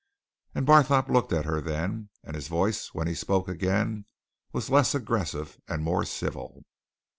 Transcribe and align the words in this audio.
And 0.55 0.65
Barthorpe 0.65 1.09
looked 1.09 1.31
at 1.31 1.45
her 1.45 1.61
then, 1.61 2.09
and 2.23 2.35
his 2.35 2.47
voice, 2.47 2.87
when 2.87 3.05
he 3.05 3.13
spoke 3.13 3.47
again, 3.47 4.05
was 4.51 4.71
less 4.71 4.95
aggressive 4.95 5.59
and 5.67 5.83
more 5.83 6.05
civil. 6.05 6.63